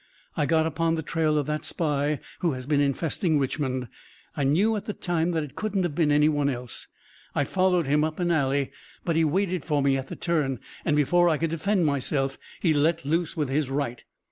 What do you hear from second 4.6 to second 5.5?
at the time that